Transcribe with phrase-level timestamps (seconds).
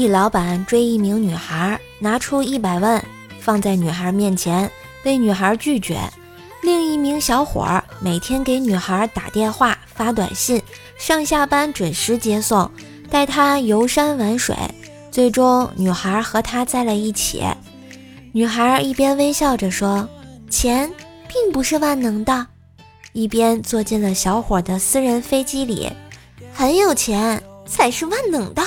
[0.00, 3.04] 一老板追一名女孩，拿出一百万
[3.38, 4.70] 放在女孩面前，
[5.02, 6.00] 被女孩拒绝。
[6.62, 10.62] 另一名小伙儿每天给女孩打电话、发短信，
[10.96, 12.70] 上下班准时接送，
[13.10, 14.56] 带她游山玩水。
[15.10, 17.44] 最终，女孩和他在了一起。
[18.32, 20.08] 女孩一边微笑着说
[20.48, 20.90] ：“钱
[21.28, 22.46] 并不是万能的。”
[23.12, 25.92] 一边坐进了小伙的私人飞机里。
[26.54, 28.62] 很有钱才是万能的。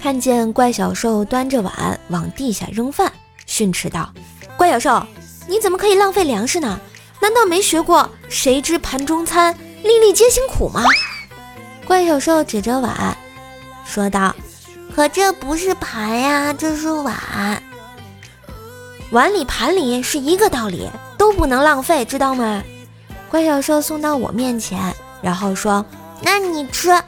[0.00, 3.10] 看见怪小兽端着碗往地下扔饭，
[3.46, 4.12] 训斥道
[4.58, 5.06] ：“怪小兽，
[5.48, 6.78] 你怎么可以浪费粮食呢？
[7.20, 10.82] 难道没学过‘谁知盘中餐，粒粒皆辛苦’吗？”
[11.86, 13.16] 怪小兽指着碗
[13.86, 14.34] 说道
[14.94, 17.62] ：“可这不是盘呀，这是碗。
[19.10, 22.62] 碗里盘里是一个道理，都不能浪费，知道吗？”
[23.28, 25.84] 怪小兽送到我面前，然后说
[26.22, 26.98] ：“那你吃。”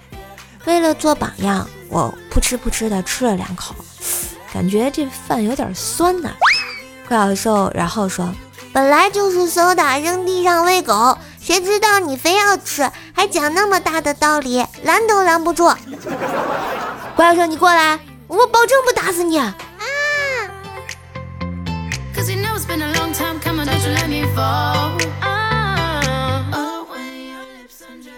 [0.66, 1.66] 为了做榜样。
[1.88, 3.72] 我扑哧扑哧的吃了两口，
[4.52, 6.28] 感觉这饭有点酸呢。
[7.06, 8.28] 怪小兽然后说
[8.74, 15.72] ：“本来就是馊的，扔地上喂狗，谁知道你非要吃，还讲那么大的道理，拦都拦不住。”
[17.14, 19.40] 怪小兽，你过来，我保证不打死你。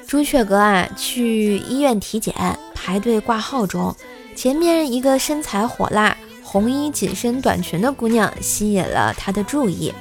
[0.09, 2.35] 朱雀哥啊，去医院体检。
[2.75, 3.95] 排队挂号中，
[4.35, 9.93] 前面一个身材火辣、红衣紧身短裙的姑娘吸引了他的注意。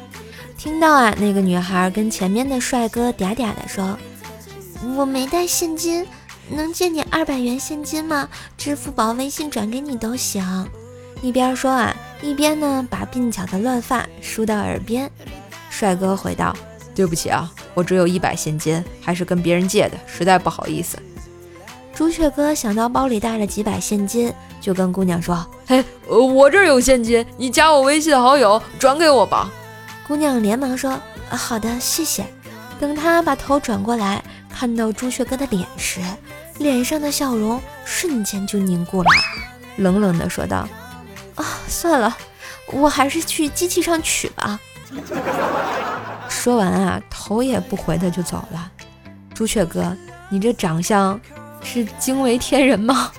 [0.58, 4.00] 听到啊，那个女孩跟前面的帅哥嗲嗲的说
[4.96, 6.08] ：“我没带现金，
[6.50, 8.30] 能借你二百元现金吗？
[8.58, 10.42] 支付宝、微信转给你都行。”
[11.22, 15.12] 一边说啊，一边呢把鬓角的乱发梳到耳边。
[15.70, 16.56] 帅哥回道
[16.96, 20.98] ：“对不起啊，我只有一百现金，还是跟别人借的，实在不好意思。”
[21.94, 29.52] 朱雀哥想到包里带了几百现金，就跟姑娘说：“嘿，我这儿有现金，你加我微信好友，转给我吧。”
[30.08, 31.00] 姑娘连忙说
[31.30, 32.26] ：“好的，谢谢。”
[32.82, 36.02] 等他把头转过来，看到朱雀哥的脸时，
[36.58, 39.10] 脸上的笑容瞬间就凝固了，
[39.76, 40.68] 冷冷的说道
[41.36, 42.18] ：“啊，算了，
[42.74, 44.60] 我还是去机器上取吧。”
[46.48, 48.72] 说完啊，头也不回的就走了。
[49.34, 49.94] 朱雀哥，
[50.30, 51.20] 你这长相……
[51.62, 53.12] 是惊为天人吗？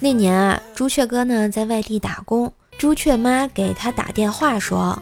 [0.00, 4.98] 那年啊，朱雀哥呢在外地打工，朱雀妈给他打电话说，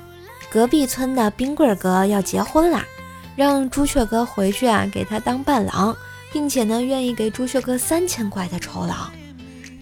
[0.51, 2.85] 隔壁村的冰棍哥要结婚啦，
[3.37, 5.97] 让朱雀哥回去啊给他当伴郎，
[6.33, 9.07] 并且呢愿意给朱雀哥三千块的酬劳。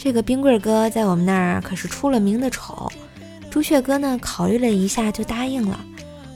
[0.02, 2.90] 这个冰棍哥在我们那儿可是出了名的丑，
[3.50, 5.78] 朱雀哥呢考虑了一下就答应了。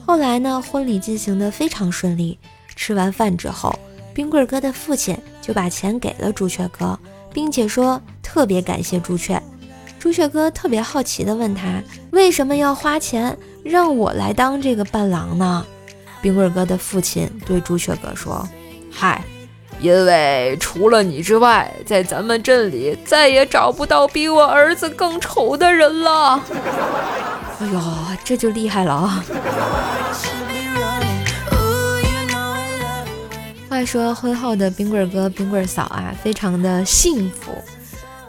[0.05, 2.39] 后来呢，婚礼进行的非常顺利。
[2.77, 3.75] 吃完饭之后，
[4.13, 6.99] 冰棍哥的父亲就把钱给了朱雀哥，
[7.33, 9.43] 并且说特别感谢朱雀。
[9.99, 15.65] 朱雀哥特别好奇地问他，为什么要花钱让我来当这个伴郎呢？
[16.21, 18.47] 冰棍哥的父亲对朱雀哥说
[18.93, 19.25] ：“嗨，
[19.85, 26.41] 因为除了你之外，在咱们镇里再也找不到比我儿子更丑的人了。”
[27.61, 27.81] 哎呦，
[28.25, 29.23] 这就厉害了啊！
[33.69, 37.53] 话说婚后的冰棍哥、冰棍嫂啊，非常的幸福。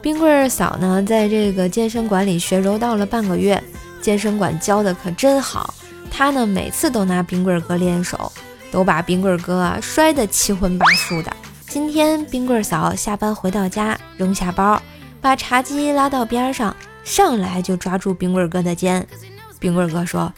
[0.02, 3.64] 冰棍嫂呢，在这个健身馆里学柔道了半个月，
[4.02, 5.74] 健身馆教的可真好。
[6.12, 8.32] 她呢，每次都拿冰棍哥练手，
[8.72, 11.32] 都把冰棍哥啊摔得七荤八素的。
[11.75, 14.81] 今天冰棍嫂下班回到家，扔下包，
[15.19, 16.74] 把茶几拉到边上。
[17.03, 19.06] 上来就抓住冰棍哥的肩，
[19.59, 20.31] 冰棍哥说：“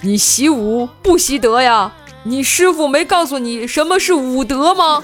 [0.00, 1.92] 你习武不习德呀？
[2.22, 5.02] 你师傅没告诉你什么是武德吗？”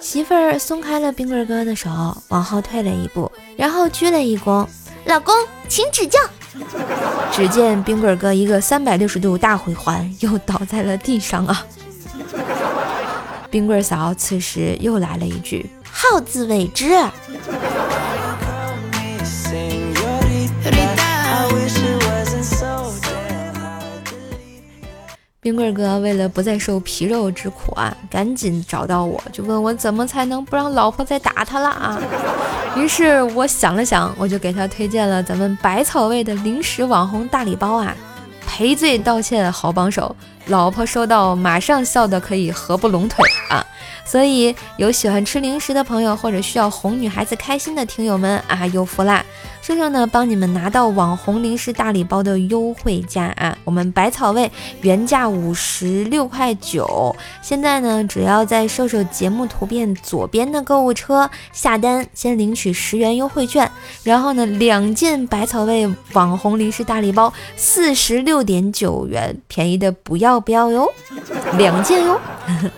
[0.00, 1.90] 媳妇儿松开了冰棍哥的手，
[2.28, 4.66] 往后退了一步，然后鞠了一躬
[5.04, 5.34] ：“老公，
[5.68, 6.18] 请指教。”
[7.30, 11.66] 只见冰棍哥一个三百六十度大回环，又倒在了地上啊！
[13.52, 16.88] 冰棍嫂此时又来了一句：“好自为之。”
[25.38, 32.00] 冰棍哥为了不再受皮肉之苦啊，赶紧找到我，就问我怎么才能不让老婆再打他了啊？
[32.74, 37.94] 于是我想了想，我就给他推荐了咱们百草味的零食网红大礼包啊，
[38.46, 40.16] 赔罪道歉好帮手，
[40.46, 43.18] 老婆收到马上笑得可以合不拢腿
[43.48, 43.64] 啊！
[44.04, 49.24] 所以有喜欢吃零食的朋友，或者需要哄女孩子开心的听友们啊，有福啦！
[49.62, 53.56] 瘦瘦呢，帮你们拿到网红零食大礼包的优惠价啊！
[53.62, 54.50] 我们百草味
[54.80, 63.70] 原价五十六块九，现在呢，只要在瘦瘦节目图片左边的购物车下单，先领取十元优惠券，
[64.02, 70.92] 然后呢，两件百草味网红零食大礼包四十六点九元，便宜的不要不要哟，
[71.56, 72.20] 两件哟。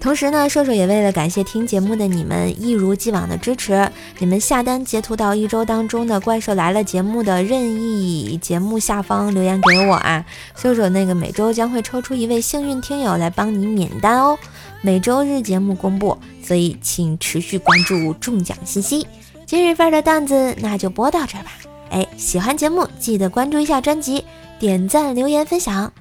[0.00, 3.90] 同时呢，瘦瘦也为了感谢听节目的你们一如既往的支持，
[4.20, 10.24] 你们下单截图到一周当中的《怪兽来了》节目的任意节目下方留言给我啊，
[10.54, 14.38] 瘦瘦那个每周将会抽出一位幸运听友来帮你免单哦。
[14.82, 19.04] 每周日节目公布，所以请持续关注中奖信息。
[19.46, 21.50] 今日份的段子那就播到这儿吧。
[21.90, 24.24] 哎，喜欢节目记得关注一下专辑，
[24.60, 25.92] 点赞、留言、分享，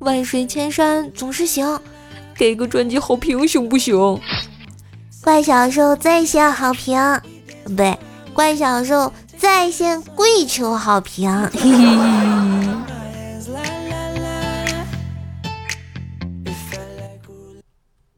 [0.00, 1.78] 万水千山总是行。
[2.34, 4.20] 给个专辑好评行不行？
[5.22, 6.98] 怪小兽在线好评，
[7.64, 7.98] 不对，
[8.32, 11.30] 怪小兽在线跪求好评。
[11.52, 12.35] 嘿嘿嘿。